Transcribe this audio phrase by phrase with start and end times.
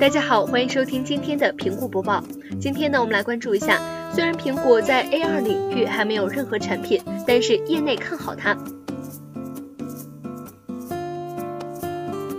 [0.00, 2.22] 大家好，欢迎收听今天的苹果播报。
[2.60, 3.80] 今天呢，我们来关注一下，
[4.12, 8.56] 虽然苹果在 AR 领域还没有任何产品，但是业内看好它。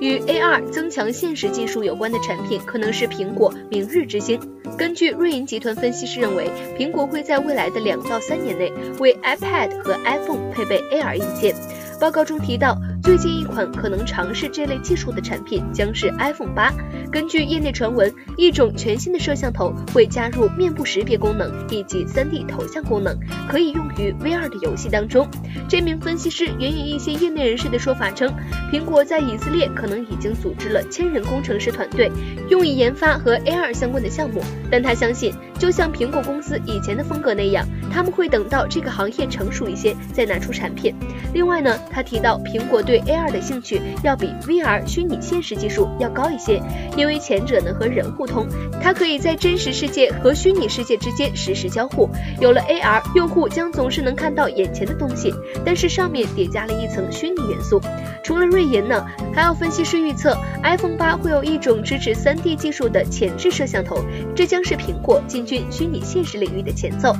[0.00, 4.40] 与 AR 增强现实技术有关的产品，可能是苹果明日之星。
[4.78, 11.54] 根据瑞银集团分析师认为，苹果会在未来的两到三年内为 iPad 和 iPhone 配备 AR 硬件。
[12.00, 12.76] 报告中提到。
[13.02, 16.72] 最近一款可能尝试这类技术的产品将是 iPhone 八。
[17.10, 25.26] 根据业内传闻，一种全新的摄像头会加入面部识别功能以及 3D 头像功能，可以用于 VR 的游戏当中。
[25.68, 28.32] 这名分析师援引一些业内人士的说法称，
[28.70, 32.08] 苹果在以色列可能已经组织了千人工程师团队，
[32.48, 34.40] 用以研发和 AR 相关的项目。
[34.70, 40.92] 但他相信，就像苹果公司以前的风格那样，他们会等到这个行业成熟一些再拿出产品。
[41.32, 46.60] 另外呢，他提到苹果对 AR 的兴趣要比 VR 虚拟现实技术要高一些，
[46.96, 48.44] 因为前者呢和人互通，
[48.82, 52.10] 它可以在真实世界和虚拟世界之间实时交互。
[52.40, 55.32] 有了 AR，用户将总是能看到眼前的东西，
[55.64, 57.80] 但是上面叠加了一层虚拟元素。
[58.24, 64.04] 除了瑞银呢，还有分析师预测，iPhone 八会有一种支持 3D 技术的前置摄像头，
[64.34, 67.14] 这将是苹果进军虚拟现实领域的前奏。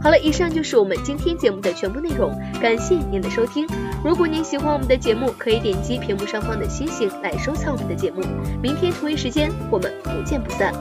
[0.00, 2.30] 好了，以上就是我们今天节目的全部内容，
[2.62, 3.66] 感谢您的收听。
[4.04, 8.22] 如果您喜欢我们的节目，可以点击屏幕上方的星星来收藏我们的节目。
[8.62, 10.72] 明天同一时间，我们不见不散。